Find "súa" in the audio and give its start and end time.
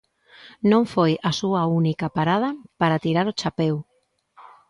1.39-1.61